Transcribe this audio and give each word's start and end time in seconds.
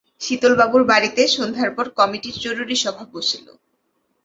শীতলবাবুর 0.21 0.83
বাড়িতে 0.91 1.21
সন্ধ্যার 1.35 1.69
পর 1.77 1.85
কমিটির 1.99 2.35
জরুরি 2.45 2.75
সভা 2.83 3.05
বসিল। 3.13 3.45